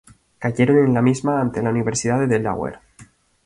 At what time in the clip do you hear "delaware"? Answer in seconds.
2.25-2.79